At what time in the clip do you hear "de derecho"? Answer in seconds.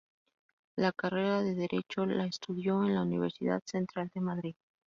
1.43-2.07